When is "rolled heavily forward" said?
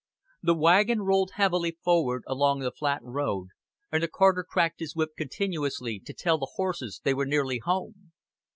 1.03-2.23